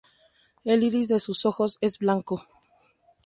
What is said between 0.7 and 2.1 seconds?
iris de sus ojos es